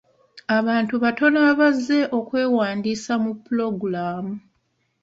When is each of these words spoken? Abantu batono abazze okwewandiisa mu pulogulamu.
Abantu 0.57 0.95
batono 1.03 1.39
abazze 1.51 1.99
okwewandiisa 2.17 3.13
mu 3.23 3.31
pulogulamu. 3.43 4.33